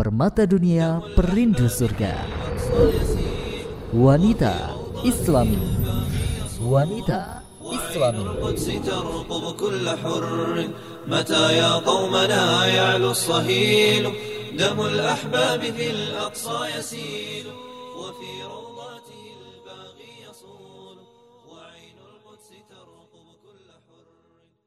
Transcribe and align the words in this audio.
Permata 0.00 0.44
dunia 0.44 1.00
perindu 1.16 1.72
surga 1.72 2.12
Wanita 3.96 4.76
Islami 5.00 5.56
Wanita 6.60 7.40
Islami 7.64 8.20
القدس 8.28 8.66
ترقب 8.84 9.44
كل 9.56 9.86
حر 9.88 10.24
متى 11.08 11.44
يا 11.58 11.72
قومنا 11.80 12.66
يعلو 12.66 13.10
الصهيل 13.10 14.04
دم 14.58 14.78
الأحباب 14.80 15.60
في 15.60 15.86
الأقصى 15.90 16.58
يسيل 16.78 17.46
وفي 17.96 18.30
روضاته 18.52 19.22
الباغي 19.40 20.12
يصول 20.28 20.96
وعين 21.48 21.96
القدس 22.04 22.48
ترقب 22.68 23.26
كل 23.44 23.66
حر 23.86 24.04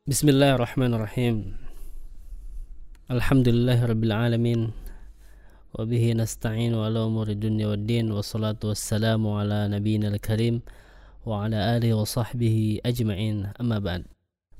بسم 0.08 0.28
الله 0.30 0.50
الرحمن 0.56 0.92
الرحيم 0.94 1.36
الحمد 3.12 3.48
لله 3.50 3.80
رب 3.86 4.04
العالمين 4.04 4.83
وبه 5.74 6.14
نستعين 6.14 6.74
على 6.76 7.00
أمور 7.00 7.28
الدنيا 7.38 7.68
والدين 7.68 8.12
والصلاة 8.12 8.58
والسلام 8.64 9.22
على 9.28 9.68
نبينا 9.70 10.08
الكريم 10.08 10.62
وعلى 11.26 11.58
آله 11.78 11.94
وصحبه 11.94 12.80
أجمعين 12.86 13.54
أما 13.62 13.80
بعد 13.80 14.04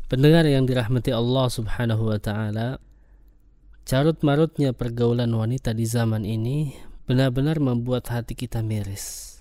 Pendengar 0.10 0.42
yang 0.50 0.66
dirahmati 0.66 1.14
Allah 1.14 1.46
Subhanahu 1.54 2.10
wa 2.10 2.18
taala, 2.18 2.82
carut 3.86 4.18
marutnya 4.26 4.74
pergaulan 4.74 5.30
wanita 5.30 5.70
di 5.78 5.86
zaman 5.86 6.26
ini 6.26 6.74
benar-benar 7.06 7.62
membuat 7.62 8.10
hati 8.10 8.34
kita 8.34 8.66
miris. 8.66 9.38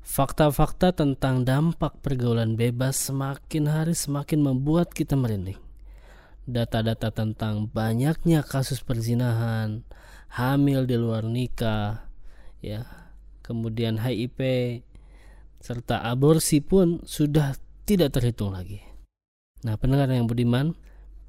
Fakta-fakta 0.00 0.96
tentang 0.96 1.44
dampak 1.44 2.00
pergaulan 2.00 2.56
bebas 2.56 3.12
semakin 3.12 3.68
hari 3.68 3.92
semakin 3.92 4.40
membuat 4.40 4.96
kita 4.96 5.20
merinding. 5.20 5.60
Data-data 6.48 7.12
tentang 7.12 7.68
banyaknya 7.68 8.40
kasus 8.40 8.80
perzinahan, 8.80 9.84
hamil 10.33 10.89
di 10.89 10.97
luar 10.97 11.21
nikah, 11.21 12.09
ya, 12.57 12.85
kemudian 13.45 14.01
HIV 14.01 14.39
serta 15.61 16.01
aborsi 16.03 16.59
pun 16.59 17.05
sudah 17.05 17.53
tidak 17.85 18.17
terhitung 18.17 18.51
lagi. 18.51 18.81
Nah, 19.63 19.79
pendengar 19.79 20.11
yang 20.11 20.27
budiman, 20.27 20.75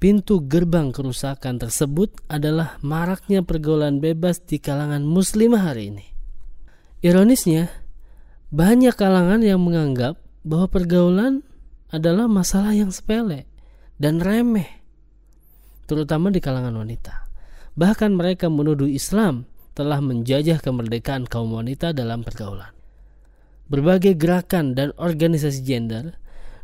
pintu 0.01 0.43
gerbang 0.43 0.91
kerusakan 0.91 1.61
tersebut 1.61 2.11
adalah 2.27 2.81
maraknya 2.83 3.45
pergaulan 3.45 4.03
bebas 4.03 4.43
di 4.43 4.59
kalangan 4.59 5.05
muslimah 5.07 5.71
hari 5.71 5.93
ini. 5.93 6.05
Ironisnya, 7.05 7.71
banyak 8.51 8.97
kalangan 8.97 9.45
yang 9.45 9.61
menganggap 9.61 10.19
bahwa 10.43 10.67
pergaulan 10.67 11.45
adalah 11.93 12.25
masalah 12.25 12.75
yang 12.75 12.89
sepele 12.89 13.47
dan 14.01 14.19
remeh, 14.19 14.83
terutama 15.87 16.33
di 16.33 16.43
kalangan 16.43 16.75
wanita. 16.75 17.24
Bahkan 17.75 18.15
mereka 18.15 18.47
menuduh 18.47 18.87
Islam 18.87 19.47
telah 19.75 19.99
menjajah 19.99 20.63
kemerdekaan 20.63 21.27
kaum 21.27 21.51
wanita 21.51 21.91
dalam 21.91 22.23
pergaulan. 22.23 22.71
Berbagai 23.67 24.15
gerakan 24.15 24.71
dan 24.71 24.95
organisasi 24.95 25.59
gender 25.67 26.15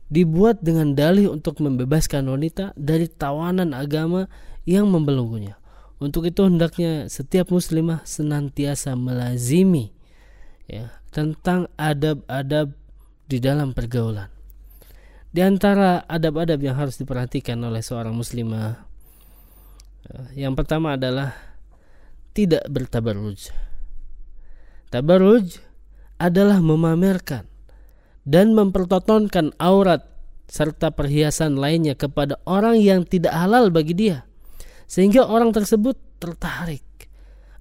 dibuat 0.08 0.64
dengan 0.64 0.96
dalih 0.96 1.32
untuk 1.32 1.60
membebaskan 1.60 2.32
wanita 2.32 2.72
dari 2.80 3.12
tawanan 3.12 3.76
agama 3.76 4.32
yang 4.64 4.88
membelenggunya. 4.88 5.60
Untuk 6.00 6.28
itu 6.28 6.48
hendaknya 6.48 7.12
setiap 7.12 7.52
muslimah 7.54 8.02
senantiasa 8.08 8.98
melazimi 8.98 9.94
ya 10.66 10.90
tentang 11.12 11.68
adab-adab 11.76 12.74
di 13.28 13.38
dalam 13.38 13.76
pergaulan. 13.76 14.32
Di 15.32 15.44
antara 15.44 16.04
adab-adab 16.08 16.60
yang 16.60 16.76
harus 16.76 17.00
diperhatikan 17.00 17.60
oleh 17.64 17.80
seorang 17.80 18.12
muslimah 18.12 18.91
yang 20.34 20.58
pertama 20.58 20.98
adalah 20.98 21.36
tidak 22.32 22.64
bertabarruj. 22.68 23.52
Tabarruj 24.92 25.60
adalah 26.20 26.60
memamerkan 26.60 27.48
dan 28.28 28.54
mempertontonkan 28.54 29.56
aurat 29.58 30.06
serta 30.52 30.92
perhiasan 30.92 31.56
lainnya 31.56 31.96
kepada 31.96 32.36
orang 32.44 32.76
yang 32.78 33.08
tidak 33.08 33.32
halal 33.32 33.72
bagi 33.72 33.96
dia 33.96 34.28
sehingga 34.92 35.24
orang 35.24 35.56
tersebut 35.56 35.96
tertarik 36.20 36.84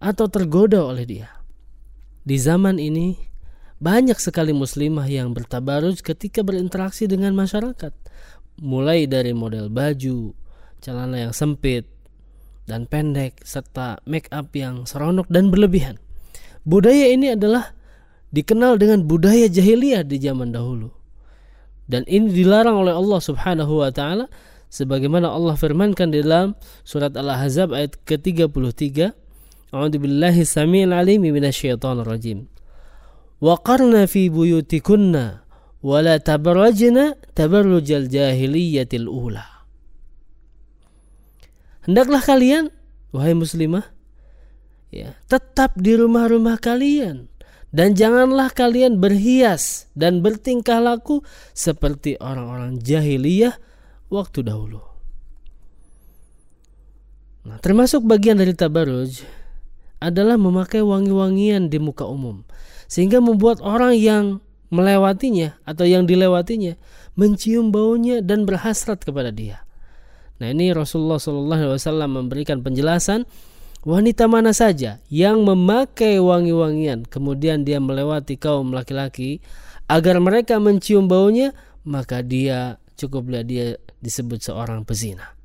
atau 0.03 0.27
tergoda 0.27 0.83
oleh 0.83 1.07
dia. 1.07 1.31
Di 2.27 2.34
zaman 2.34 2.83
ini 2.83 3.15
banyak 3.78 4.19
sekali 4.19 4.51
muslimah 4.51 5.07
yang 5.07 5.31
bertabarruj 5.31 6.03
ketika 6.03 6.43
berinteraksi 6.43 7.07
dengan 7.07 7.33
masyarakat, 7.39 7.95
mulai 8.59 9.07
dari 9.07 9.33
model 9.33 9.71
baju, 9.71 10.34
celana 10.83 11.31
yang 11.31 11.33
sempit 11.33 12.00
dan 12.71 12.87
pendek 12.87 13.43
serta 13.43 13.99
make 14.07 14.31
up 14.31 14.55
yang 14.55 14.87
seronok 14.87 15.27
dan 15.27 15.51
berlebihan. 15.51 15.99
Budaya 16.63 17.11
ini 17.11 17.35
adalah 17.35 17.75
dikenal 18.31 18.79
dengan 18.79 19.03
budaya 19.03 19.51
jahiliyah 19.51 20.07
di 20.07 20.23
zaman 20.23 20.55
dahulu. 20.55 20.95
Dan 21.91 22.07
ini 22.07 22.31
dilarang 22.31 22.87
oleh 22.87 22.95
Allah 22.95 23.19
Subhanahu 23.19 23.83
wa 23.83 23.91
taala 23.91 24.31
sebagaimana 24.71 25.27
Allah 25.27 25.59
firmankan 25.59 26.15
di 26.15 26.23
dalam 26.23 26.55
surat 26.87 27.11
Al-Ahzab 27.19 27.75
ayat 27.75 27.99
ke-33. 28.07 29.11
A'udzu 29.75 29.99
billahi 29.99 30.47
samiil 30.47 30.95
alim 30.95 31.27
minasyaitonir 31.27 32.07
rajim. 32.07 32.47
Wa 33.43 33.59
qarna 33.59 34.07
fi 34.07 34.31
buyutikunna 34.31 35.43
wa 35.83 35.99
la 35.99 36.23
tabarrajna 36.23 37.19
tabarrujal 37.35 38.07
jahiliyatil 38.07 39.11
ula. 39.11 39.59
Hendaklah 41.85 42.21
kalian 42.21 42.69
wahai 43.11 43.33
muslimah 43.33 43.89
ya, 44.93 45.17
tetap 45.31 45.75
di 45.79 45.97
rumah-rumah 45.97 46.61
kalian 46.61 47.31
dan 47.71 47.95
janganlah 47.95 48.51
kalian 48.51 48.99
berhias 48.99 49.87
dan 49.95 50.21
bertingkah 50.21 50.83
laku 50.83 51.23
seperti 51.55 52.19
orang-orang 52.19 52.83
jahiliyah 52.83 53.55
waktu 54.11 54.43
dahulu. 54.43 54.83
Nah, 57.47 57.57
termasuk 57.63 58.05
bagian 58.05 58.37
dari 58.37 58.53
tabarruj 58.53 59.25
adalah 60.03 60.37
memakai 60.37 60.85
wangi-wangian 60.85 61.73
di 61.73 61.79
muka 61.81 62.05
umum 62.05 62.45
sehingga 62.91 63.23
membuat 63.23 63.63
orang 63.65 63.97
yang 63.97 64.25
melewatinya 64.69 65.57
atau 65.63 65.87
yang 65.87 66.05
dilewatinya 66.05 66.75
mencium 67.15 67.71
baunya 67.71 68.21
dan 68.21 68.45
berhasrat 68.45 69.03
kepada 69.03 69.31
dia. 69.31 69.63
Nah, 70.41 70.49
ini 70.49 70.73
Rasulullah 70.73 71.21
SAW 71.21 72.09
memberikan 72.09 72.65
penjelasan 72.65 73.28
wanita 73.84 74.25
mana 74.25 74.56
saja 74.56 75.01
yang 75.12 75.45
memakai 75.45 76.17
wangi-wangian 76.21 77.05
kemudian 77.09 77.65
dia 77.65 77.81
melewati 77.81 78.37
kaum 78.37 78.73
laki-laki 78.73 79.41
agar 79.89 80.21
mereka 80.21 80.61
mencium 80.61 81.09
baunya 81.09 81.53
maka 81.84 82.21
dia 82.21 82.81
cukuplah 82.97 83.45
dia 83.45 83.81
disebut 84.01 84.41
seorang 84.41 84.84
pezina. 84.84 85.37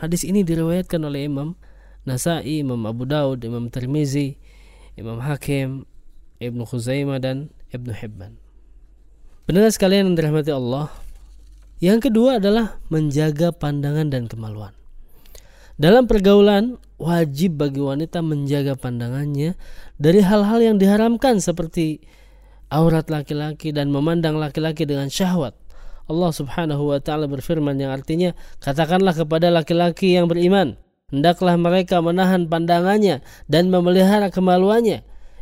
Hadis 0.00 0.24
ini 0.24 0.40
diriwayatkan 0.40 1.00
oleh 1.04 1.28
Imam 1.28 1.52
Nasai, 2.08 2.64
Imam 2.64 2.80
Abu 2.88 3.04
Daud, 3.04 3.44
Imam 3.44 3.68
Tirmizi, 3.68 4.40
Imam 4.96 5.20
Hakim, 5.20 5.84
Ibnu 6.40 6.64
Khuzaimah 6.64 7.20
dan 7.20 7.52
Ibnu 7.68 7.92
Hibban. 7.92 8.40
Benar 9.44 9.68
sekalian 9.68 10.08
yang 10.08 10.16
dirahmati 10.16 10.52
Allah. 10.52 10.88
Yang 11.80 12.12
kedua 12.12 12.36
adalah 12.36 12.76
menjaga 12.92 13.56
pandangan 13.56 14.12
dan 14.12 14.28
kemaluan. 14.28 14.76
Dalam 15.80 16.04
pergaulan, 16.04 16.76
wajib 17.00 17.56
bagi 17.56 17.80
wanita 17.80 18.20
menjaga 18.20 18.76
pandangannya 18.76 19.56
dari 19.96 20.20
hal-hal 20.20 20.60
yang 20.60 20.76
diharamkan 20.76 21.40
seperti 21.40 22.04
aurat 22.68 23.08
laki-laki 23.08 23.72
dan 23.72 23.88
memandang 23.88 24.36
laki-laki 24.36 24.84
dengan 24.84 25.08
syahwat. 25.08 25.56
Allah 26.04 26.30
Subhanahu 26.36 26.92
wa 26.92 27.00
taala 27.00 27.24
berfirman 27.24 27.80
yang 27.80 27.96
artinya, 27.96 28.36
katakanlah 28.60 29.16
kepada 29.16 29.48
laki-laki 29.48 30.20
yang 30.20 30.28
beriman, 30.28 30.76
hendaklah 31.08 31.56
mereka 31.56 32.04
menahan 32.04 32.44
pandangannya 32.44 33.24
dan 33.48 33.72
memelihara 33.72 34.28
kemaluannya. 34.28 35.00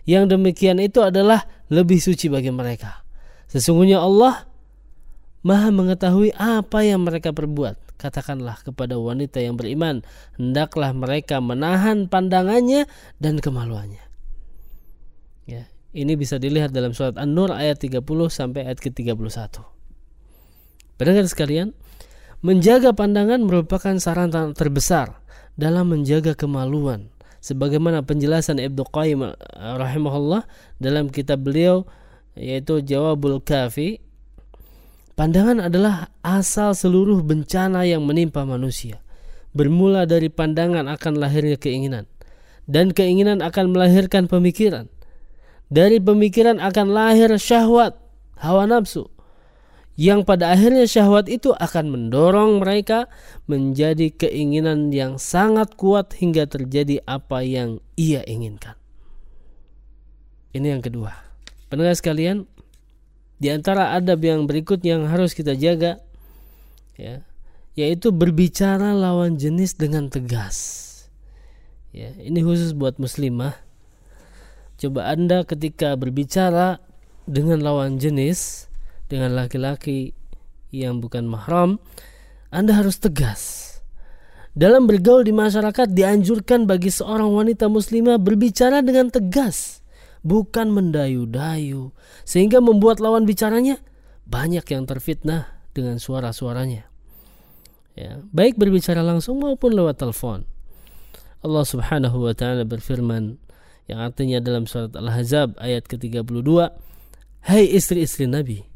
Yang 0.08 0.38
demikian 0.38 0.80
itu 0.80 1.04
adalah 1.04 1.44
lebih 1.68 2.00
suci 2.00 2.32
bagi 2.32 2.48
mereka. 2.48 3.04
Sesungguhnya 3.52 4.00
Allah 4.00 4.47
Maha 5.48 5.72
mengetahui 5.72 6.36
apa 6.36 6.84
yang 6.84 7.08
mereka 7.08 7.32
perbuat 7.32 7.88
katakanlah 7.98 8.62
kepada 8.62 8.94
wanita 8.96 9.42
yang 9.42 9.58
beriman, 9.58 10.06
hendaklah 10.38 10.94
mereka 10.94 11.42
menahan 11.42 12.06
pandangannya 12.06 12.86
dan 13.18 13.42
kemaluannya. 13.42 14.00
Ya, 15.50 15.66
ini 15.92 16.14
bisa 16.14 16.38
dilihat 16.38 16.70
dalam 16.70 16.94
surat 16.94 17.18
An-Nur 17.18 17.50
ayat 17.50 17.82
30 17.82 18.04
sampai 18.30 18.70
ayat 18.70 18.78
ke-31. 18.78 19.18
Pendengar 20.94 21.26
sekalian, 21.26 21.74
menjaga 22.40 22.94
pandangan 22.94 23.42
merupakan 23.42 23.98
saran 23.98 24.30
terbesar 24.54 25.18
dalam 25.58 25.90
menjaga 25.90 26.38
kemaluan. 26.38 27.10
Sebagaimana 27.38 28.02
penjelasan 28.02 28.58
Ibnu 28.58 28.82
Qayyim 28.90 29.20
eh, 29.26 29.34
rahimahullah 29.78 30.46
dalam 30.78 31.06
kitab 31.10 31.46
beliau 31.46 31.86
yaitu 32.34 32.82
Jawabul 32.82 33.42
Kafi 33.42 34.07
Pandangan 35.18 35.66
adalah 35.66 36.14
asal 36.22 36.78
seluruh 36.78 37.26
bencana 37.26 37.82
yang 37.82 38.06
menimpa 38.06 38.46
manusia. 38.46 39.02
Bermula 39.50 40.06
dari 40.06 40.30
pandangan 40.30 40.86
akan 40.86 41.18
lahirnya 41.18 41.58
keinginan. 41.58 42.06
dan 42.68 42.92
keinginan 42.92 43.40
akan 43.40 43.72
melahirkan 43.72 44.28
pemikiran. 44.28 44.92
Dari 45.72 46.04
pemikiran 46.04 46.60
akan 46.60 46.92
lahir 46.92 47.32
syahwat, 47.40 47.96
hawa 48.36 48.68
nafsu. 48.68 49.08
Yang 49.96 50.28
pada 50.28 50.52
akhirnya 50.52 50.84
syahwat 50.84 51.32
itu 51.32 51.56
akan 51.56 51.88
mendorong 51.88 52.60
mereka 52.60 53.08
menjadi 53.48 54.12
keinginan 54.12 54.92
yang 54.92 55.16
sangat 55.16 55.80
kuat 55.80 56.12
hingga 56.12 56.44
terjadi 56.44 57.00
apa 57.08 57.40
yang 57.40 57.80
ia 57.96 58.20
inginkan. 58.28 58.76
Ini 60.52 60.76
yang 60.76 60.84
kedua. 60.84 61.16
Pendengar 61.72 61.96
sekalian, 61.96 62.44
di 63.38 63.48
antara 63.54 63.94
adab 63.94 64.18
yang 64.22 64.44
berikut 64.50 64.82
yang 64.82 65.06
harus 65.06 65.34
kita 65.34 65.54
jaga 65.54 66.02
ya, 66.98 67.22
yaitu 67.78 68.10
berbicara 68.10 68.90
lawan 68.92 69.38
jenis 69.38 69.78
dengan 69.78 70.10
tegas. 70.10 70.86
Ya, 71.94 72.12
ini 72.18 72.42
khusus 72.42 72.74
buat 72.74 72.98
muslimah. 72.98 73.54
Coba 74.78 75.10
Anda 75.10 75.42
ketika 75.42 75.94
berbicara 75.98 76.82
dengan 77.26 77.62
lawan 77.62 77.98
jenis, 77.98 78.70
dengan 79.10 79.34
laki-laki 79.34 80.14
yang 80.70 81.02
bukan 81.02 81.26
mahram, 81.26 81.82
Anda 82.52 82.76
harus 82.76 83.00
tegas. 83.00 83.74
Dalam 84.58 84.90
bergaul 84.90 85.22
di 85.22 85.30
masyarakat 85.30 85.94
dianjurkan 85.94 86.66
bagi 86.66 86.90
seorang 86.90 87.30
wanita 87.30 87.70
muslimah 87.70 88.18
berbicara 88.18 88.82
dengan 88.82 89.06
tegas, 89.06 89.86
bukan 90.28 90.68
mendayu-dayu, 90.68 91.96
sehingga 92.28 92.60
membuat 92.60 93.00
lawan 93.00 93.24
bicaranya 93.24 93.80
banyak 94.28 94.62
yang 94.68 94.84
terfitnah 94.84 95.48
dengan 95.72 95.96
suara-suaranya. 95.96 96.84
Ya, 97.96 98.20
baik 98.30 98.60
berbicara 98.60 99.00
langsung 99.00 99.40
maupun 99.40 99.72
lewat 99.72 99.98
telepon. 99.98 100.44
Allah 101.40 101.64
Subhanahu 101.64 102.28
wa 102.28 102.34
taala 102.36 102.68
berfirman 102.68 103.40
yang 103.88 104.04
artinya 104.04 104.38
dalam 104.38 104.68
surat 104.68 104.92
Al-Ahzab 104.92 105.56
ayat 105.56 105.88
ke-32, 105.88 106.68
"Hai 107.48 107.64
istri-istri 107.72 108.28
Nabi, 108.28 108.68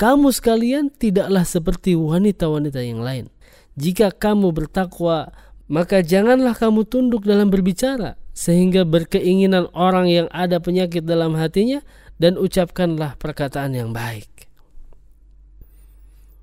kamu 0.00 0.32
sekalian 0.32 0.92
tidaklah 0.92 1.44
seperti 1.44 1.94
wanita-wanita 1.94 2.80
yang 2.80 3.04
lain. 3.04 3.32
Jika 3.76 4.12
kamu 4.12 4.56
bertakwa, 4.56 5.32
maka 5.68 6.00
janganlah 6.00 6.56
kamu 6.56 6.88
tunduk 6.88 7.28
dalam 7.28 7.52
berbicara 7.52 8.16
sehingga 8.36 8.84
berkeinginan 8.84 9.72
orang 9.72 10.12
yang 10.12 10.28
ada 10.28 10.60
penyakit 10.60 11.08
dalam 11.08 11.32
hatinya 11.40 11.80
dan 12.20 12.36
ucapkanlah 12.36 13.16
perkataan 13.16 13.72
yang 13.72 13.96
baik." 13.96 14.28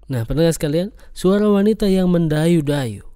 Nah, 0.09 0.25
pendengar 0.25 0.57
sekalian, 0.57 0.89
suara 1.13 1.45
wanita 1.47 1.85
yang 1.85 2.09
mendayu-dayu 2.09 3.13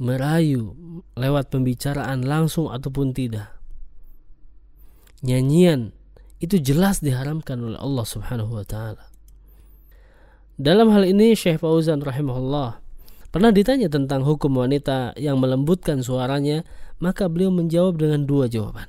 merayu 0.00 0.72
lewat 1.12 1.52
pembicaraan 1.52 2.24
langsung 2.24 2.72
ataupun 2.72 3.12
tidak. 3.12 3.52
Nyanyian 5.20 5.92
itu 6.40 6.56
jelas 6.56 7.04
diharamkan 7.04 7.60
oleh 7.60 7.76
Allah 7.76 8.08
Subhanahu 8.08 8.56
wa 8.56 8.64
taala. 8.64 9.04
Dalam 10.56 10.88
hal 10.88 11.04
ini 11.04 11.36
Syekh 11.36 11.60
Fauzan 11.60 12.00
rahimahullah 12.00 12.80
pernah 13.30 13.50
ditanya 13.54 13.90
tentang 13.90 14.26
hukum 14.26 14.60
wanita 14.60 15.14
yang 15.18 15.38
melembutkan 15.38 16.02
suaranya, 16.04 16.66
maka 17.00 17.26
beliau 17.26 17.50
menjawab 17.50 17.98
dengan 17.98 18.28
dua 18.28 18.46
jawaban. 18.46 18.86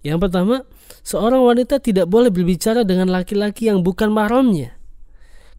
Yang 0.00 0.28
pertama, 0.28 0.64
seorang 1.04 1.44
wanita 1.44 1.78
tidak 1.80 2.08
boleh 2.08 2.32
berbicara 2.32 2.84
dengan 2.88 3.12
laki-laki 3.12 3.68
yang 3.68 3.84
bukan 3.84 4.08
mahramnya 4.08 4.80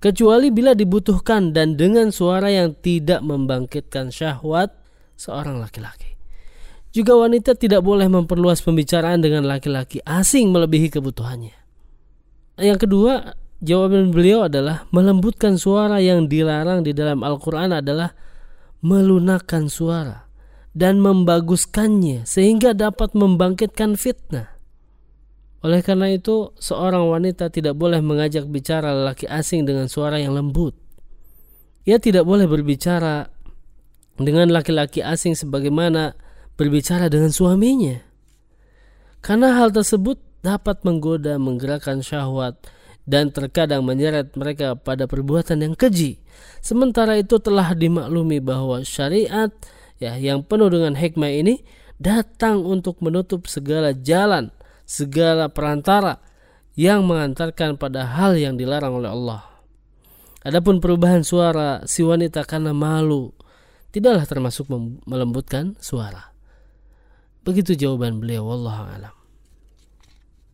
kecuali 0.01 0.49
bila 0.49 0.73
dibutuhkan 0.73 1.53
dan 1.53 1.77
dengan 1.77 2.09
suara 2.09 2.49
yang 2.49 2.73
tidak 2.73 3.21
membangkitkan 3.21 4.09
syahwat 4.09 4.73
seorang 5.13 5.61
laki-laki. 5.61 6.17
Juga 6.91 7.15
wanita 7.15 7.55
tidak 7.55 7.85
boleh 7.85 8.09
memperluas 8.09 8.59
pembicaraan 8.65 9.23
dengan 9.23 9.47
laki-laki 9.47 10.03
asing 10.03 10.51
melebihi 10.51 10.91
kebutuhannya. 10.91 11.55
Yang 12.59 12.79
kedua, 12.83 13.37
jawaban 13.61 14.09
beliau 14.09 14.49
adalah 14.49 14.89
melembutkan 14.89 15.55
suara 15.55 16.01
yang 16.01 16.25
dilarang 16.25 16.81
di 16.81 16.91
dalam 16.91 17.21
Al-Quran 17.21 17.77
adalah 17.77 18.17
melunakkan 18.81 19.69
suara 19.69 20.25
dan 20.73 20.97
membaguskannya 20.99 22.25
sehingga 22.25 22.73
dapat 22.73 23.13
membangkitkan 23.13 23.95
fitnah. 23.95 24.49
Oleh 25.61 25.85
karena 25.85 26.09
itu, 26.09 26.57
seorang 26.57 27.05
wanita 27.05 27.53
tidak 27.53 27.77
boleh 27.77 28.01
mengajak 28.01 28.49
bicara 28.49 28.97
lelaki 28.97 29.29
asing 29.29 29.61
dengan 29.69 29.85
suara 29.85 30.17
yang 30.17 30.33
lembut. 30.33 30.73
Ia 31.85 32.01
tidak 32.01 32.25
boleh 32.25 32.49
berbicara 32.49 33.29
dengan 34.17 34.49
laki-laki 34.49 35.05
asing 35.05 35.37
sebagaimana 35.37 36.17
berbicara 36.57 37.13
dengan 37.13 37.29
suaminya. 37.29 38.01
Karena 39.21 39.53
hal 39.53 39.69
tersebut 39.69 40.17
dapat 40.41 40.81
menggoda, 40.81 41.37
menggerakkan 41.37 42.01
syahwat, 42.01 42.57
dan 43.05 43.33
terkadang 43.33 43.81
menyeret 43.81 44.33
mereka 44.37 44.77
pada 44.77 45.09
perbuatan 45.09 45.65
yang 45.65 45.73
keji. 45.73 46.21
Sementara 46.61 47.17
itu 47.17 47.41
telah 47.41 47.73
dimaklumi 47.73 48.37
bahwa 48.39 48.85
syariat 48.85 49.49
ya 49.97 50.17
yang 50.17 50.45
penuh 50.45 50.69
dengan 50.69 50.93
hikmah 50.97 51.31
ini 51.33 51.65
datang 52.01 52.61
untuk 52.65 53.01
menutup 53.01 53.45
segala 53.45 53.93
jalan 53.93 54.53
segala 54.91 55.47
perantara 55.47 56.19
yang 56.75 57.07
mengantarkan 57.07 57.79
pada 57.79 58.03
hal 58.03 58.35
yang 58.35 58.59
dilarang 58.59 58.99
oleh 58.99 59.11
Allah. 59.11 59.41
Adapun 60.41 60.81
perubahan 60.81 61.21
suara 61.21 61.85
si 61.85 62.01
wanita 62.01 62.43
karena 62.43 62.73
malu 62.73 63.31
tidaklah 63.93 64.25
termasuk 64.25 64.67
melembutkan 65.05 65.77
suara. 65.77 66.33
Begitu 67.45 67.77
jawaban 67.77 68.19
beliau 68.19 68.49
wallahu 68.49 68.83
alam. 68.89 69.15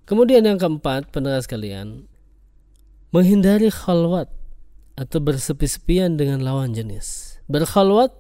Kemudian 0.07 0.47
yang 0.47 0.55
keempat, 0.55 1.11
pendengar 1.11 1.43
sekalian, 1.43 2.07
menghindari 3.13 3.71
khalwat 3.71 4.27
atau 4.97 5.19
bersepi-sepian 5.21 6.17
dengan 6.17 6.41
lawan 6.41 6.73
jenis. 6.73 7.37
Berkhalwat 7.47 8.11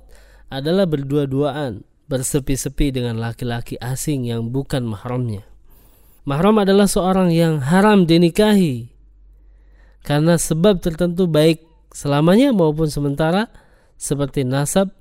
adalah 0.47 0.87
berdua-duaan, 0.87 1.83
bersepi-sepi 2.07 2.95
dengan 2.95 3.19
laki-laki 3.19 3.75
asing 3.81 4.23
yang 4.29 4.53
bukan 4.53 4.87
mahramnya. 4.87 5.43
Mahram 6.27 6.59
adalah 6.59 6.87
seorang 6.87 7.31
yang 7.31 7.63
haram 7.63 8.03
dinikahi 8.03 8.91
karena 10.03 10.39
sebab 10.39 10.79
tertentu 10.79 11.27
baik 11.27 11.63
selamanya 11.91 12.55
maupun 12.55 12.87
sementara 12.87 13.51
seperti 13.99 14.47
nasab 14.47 14.93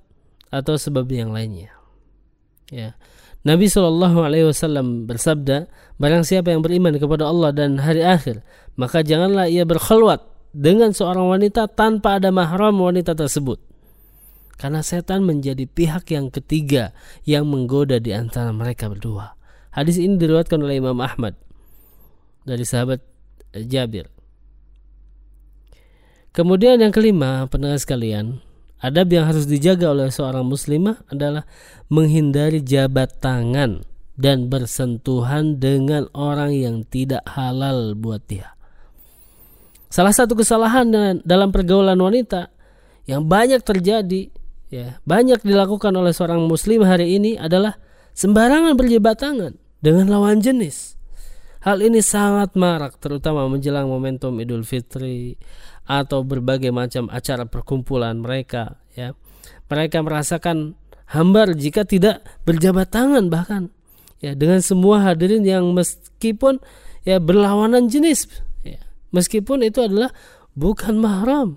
atau 0.50 0.75
sebab 0.75 1.06
yang 1.11 1.31
lainnya. 1.31 1.75
Ya. 2.71 2.99
Nabi 3.47 3.71
Shallallahu 3.71 4.27
Alaihi 4.27 4.51
Wasallam 4.51 5.07
bersabda, 5.07 5.71
barang 6.02 6.26
siapa 6.26 6.50
yang 6.50 6.67
beriman 6.67 6.99
kepada 6.99 7.31
Allah 7.31 7.55
dan 7.55 7.79
hari 7.79 8.02
akhir, 8.02 8.43
maka 8.75 9.07
janganlah 9.07 9.47
ia 9.47 9.62
berkhulwat 9.62 10.26
dengan 10.50 10.90
seorang 10.90 11.31
wanita 11.31 11.71
tanpa 11.71 12.19
ada 12.19 12.35
mahram 12.35 12.83
wanita 12.83 13.14
tersebut. 13.14 13.62
Karena 14.57 14.81
setan 14.81 15.23
menjadi 15.23 15.69
pihak 15.69 16.11
yang 16.11 16.33
ketiga 16.33 16.97
yang 17.29 17.45
menggoda 17.47 18.00
di 18.00 18.11
antara 18.17 18.50
mereka 18.50 18.88
berdua. 18.88 19.37
Hadis 19.71 20.00
ini 20.00 20.17
diriwayatkan 20.17 20.57
oleh 20.57 20.81
Imam 20.81 20.97
Ahmad 20.99 21.37
dari 22.49 22.64
sahabat 22.64 23.05
Jabir. 23.52 24.09
Kemudian 26.33 26.81
yang 26.81 26.93
kelima, 26.93 27.45
pendengar 27.52 27.81
sekalian, 27.81 28.40
adab 28.80 29.09
yang 29.12 29.25
harus 29.28 29.49
dijaga 29.49 29.92
oleh 29.92 30.12
seorang 30.12 30.45
muslimah 30.45 31.00
adalah 31.09 31.49
menghindari 31.88 32.61
jabat 32.61 33.16
tangan 33.23 33.85
dan 34.16 34.49
bersentuhan 34.49 35.61
dengan 35.61 36.09
orang 36.16 36.56
yang 36.56 36.76
tidak 36.88 37.23
halal 37.28 37.92
buat 37.92 38.25
dia. 38.25 38.56
Salah 39.92 40.12
satu 40.12 40.37
kesalahan 40.37 40.88
dalam 41.23 41.49
pergaulan 41.52 41.97
wanita 41.97 42.52
yang 43.06 43.25
banyak 43.25 43.62
terjadi, 43.62 44.28
ya, 44.73 44.99
banyak 45.06 45.40
dilakukan 45.40 45.95
oleh 45.95 46.11
seorang 46.11 46.42
muslim 46.45 46.83
hari 46.83 47.16
ini 47.16 47.38
adalah 47.38 47.78
sembarangan 48.16 48.75
berjabat 48.75 49.16
tangan 49.16 49.52
dengan 49.78 50.11
lawan 50.11 50.42
jenis. 50.42 50.97
Hal 51.62 51.83
ini 51.83 51.99
sangat 51.99 52.54
marak 52.54 52.99
terutama 53.02 53.47
menjelang 53.50 53.90
momentum 53.90 54.38
Idul 54.38 54.62
Fitri 54.62 55.35
atau 55.87 56.26
berbagai 56.26 56.75
macam 56.75 57.07
acara 57.09 57.47
perkumpulan 57.47 58.19
mereka 58.19 58.83
ya. 58.99 59.14
Mereka 59.71 60.02
merasakan 60.02 60.75
hambar 61.11 61.55
jika 61.55 61.87
tidak 61.87 62.26
berjabat 62.43 62.90
tangan 62.90 63.31
bahkan 63.31 63.71
ya 64.19 64.35
dengan 64.35 64.59
semua 64.59 65.07
hadirin 65.07 65.47
yang 65.47 65.71
meskipun 65.71 66.59
ya 67.07 67.23
berlawanan 67.23 67.87
jenis 67.87 68.26
ya. 68.66 68.83
Meskipun 69.14 69.62
itu 69.62 69.87
adalah 69.87 70.11
bukan 70.59 70.99
mahram. 70.99 71.49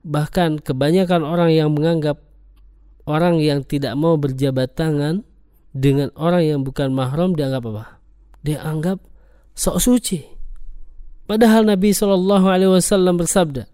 Bahkan 0.00 0.64
kebanyakan 0.64 1.26
orang 1.26 1.50
yang 1.52 1.74
menganggap 1.74 2.22
orang 3.04 3.42
yang 3.42 3.66
tidak 3.66 3.92
mau 3.98 4.16
berjabat 4.16 4.72
tangan 4.72 5.26
dengan 5.74 6.08
orang 6.16 6.46
yang 6.46 6.60
bukan 6.62 6.94
mahram 6.94 7.34
dianggap 7.34 7.62
apa? 7.68 7.84
Dianggap 8.40 8.98
sok 9.52 9.76
suci. 9.82 10.39
Padahal 11.30 11.62
Nabi 11.62 11.94
Shallallahu 11.94 12.46
Alaihi 12.50 12.74
Wasallam 12.74 13.22
bersabda, 13.22 13.70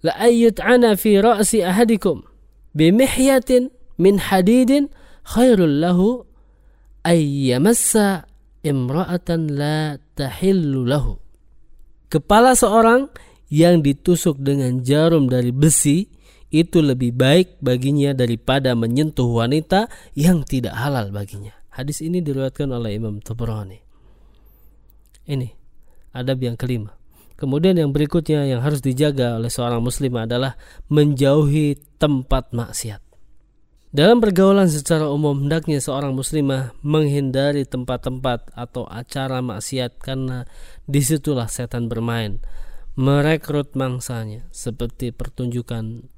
La 0.00 0.16
ayyut 0.16 0.64
ana 0.64 0.96
fi 0.96 1.20
ra'si 1.20 1.60
ahadikum 1.60 2.24
bimihyatin 2.72 3.68
min 4.00 4.16
hadidin 4.16 4.88
khairul 5.28 5.76
lahu 5.76 6.24
ayyamassa 7.04 8.24
imra'atan 8.64 9.52
la 9.52 10.00
tahillu 10.16 10.88
lahu. 10.88 11.20
Kepala 12.08 12.56
seorang 12.56 13.12
yang 13.52 13.84
ditusuk 13.84 14.40
dengan 14.40 14.80
jarum 14.80 15.28
dari 15.28 15.52
besi 15.52 16.08
itu 16.48 16.80
lebih 16.80 17.12
baik 17.12 17.60
baginya 17.60 18.16
daripada 18.16 18.72
menyentuh 18.72 19.28
wanita 19.28 19.92
yang 20.16 20.48
tidak 20.48 20.80
halal 20.80 21.12
baginya. 21.12 21.52
Hadis 21.76 22.00
ini 22.00 22.24
diriwayatkan 22.24 22.72
oleh 22.72 22.96
Imam 22.96 23.20
Tabrani. 23.20 23.84
Ini 25.28 25.61
adab 26.12 26.38
yang 26.44 26.56
kelima. 26.56 26.94
Kemudian 27.36 27.74
yang 27.74 27.90
berikutnya 27.90 28.46
yang 28.46 28.62
harus 28.62 28.78
dijaga 28.78 29.34
oleh 29.34 29.50
seorang 29.50 29.82
muslim 29.82 30.14
adalah 30.14 30.54
menjauhi 30.86 31.74
tempat 31.98 32.54
maksiat. 32.54 33.02
Dalam 33.92 34.24
pergaulan 34.24 34.72
secara 34.72 35.04
umum, 35.10 35.36
hendaknya 35.44 35.76
seorang 35.76 36.16
muslimah 36.16 36.72
menghindari 36.80 37.68
tempat-tempat 37.68 38.48
atau 38.56 38.88
acara 38.88 39.44
maksiat 39.44 40.00
karena 40.00 40.48
di 40.88 41.04
situlah 41.04 41.44
setan 41.44 41.92
bermain, 41.92 42.40
merekrut 42.96 43.76
mangsanya 43.76 44.48
seperti 44.48 45.12
pertunjukan, 45.12 46.08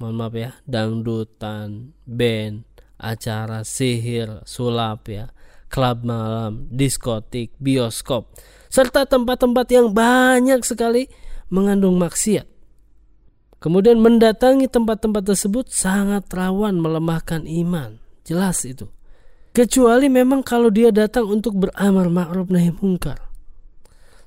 mohon 0.00 0.16
maaf 0.16 0.32
ya, 0.32 0.56
dangdutan, 0.64 1.92
band, 2.08 2.64
acara 2.96 3.60
sihir, 3.60 4.40
sulap 4.48 5.04
ya, 5.12 5.36
klub 5.68 6.08
malam, 6.08 6.64
diskotik, 6.72 7.52
bioskop, 7.60 8.32
serta 8.72 9.04
tempat-tempat 9.04 9.68
yang 9.68 9.92
banyak 9.92 10.64
sekali 10.64 11.12
mengandung 11.52 12.00
maksiat. 12.00 12.48
Kemudian 13.60 14.00
mendatangi 14.00 14.66
tempat-tempat 14.66 15.22
tersebut 15.28 15.68
sangat 15.68 16.26
rawan 16.32 16.80
melemahkan 16.80 17.44
iman. 17.44 18.00
Jelas 18.24 18.64
itu. 18.64 18.88
Kecuali 19.52 20.08
memang 20.08 20.40
kalau 20.40 20.72
dia 20.72 20.88
datang 20.88 21.28
untuk 21.28 21.60
beramar 21.60 22.08
ma'ruf 22.08 22.48
nahi 22.48 22.72
mungkar. 22.72 23.20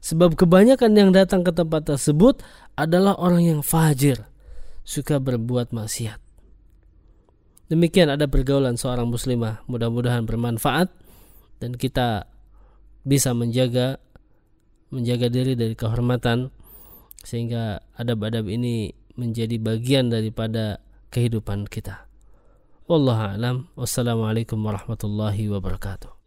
Sebab 0.05 0.37
kebanyakan 0.37 0.93
yang 0.93 1.09
datang 1.09 1.41
ke 1.41 1.49
tempat 1.49 1.89
tersebut 1.89 2.45
adalah 2.77 3.17
orang 3.17 3.41
yang 3.41 3.61
fajir, 3.65 4.21
suka 4.85 5.17
berbuat 5.17 5.73
maksiat. 5.73 6.21
Demikian 7.73 8.13
ada 8.13 8.29
pergaulan 8.29 8.77
seorang 8.77 9.09
muslimah, 9.09 9.65
mudah-mudahan 9.65 10.29
bermanfaat 10.29 10.93
dan 11.57 11.73
kita 11.73 12.29
bisa 13.01 13.33
menjaga 13.33 14.04
menjaga 14.94 15.30
diri 15.30 15.54
dari 15.54 15.74
kehormatan 15.78 16.50
sehingga 17.22 17.84
adab-adab 17.94 18.48
ini 18.50 18.90
menjadi 19.14 19.56
bagian 19.60 20.08
daripada 20.08 20.80
kehidupan 21.12 21.68
kita. 21.68 22.08
Wallahu 22.90 23.22
a'lam. 23.36 23.56
Wassalamualaikum 23.78 24.58
warahmatullahi 24.62 25.46
wabarakatuh. 25.50 26.20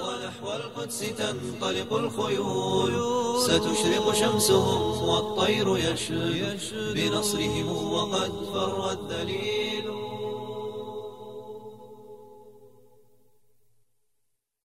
ونحو 0.00 0.46
القدس 0.56 1.00
تنطلق 1.20 1.90
الخيول 1.92 2.94
ستشرق 3.40 4.06
شمسهم 4.14 4.82
والطير 5.08 5.66
يشد 5.76 6.94
بنصرهم 6.96 7.68
وقد 7.92 8.32
فر 8.52 8.92
الدليل 8.92 9.93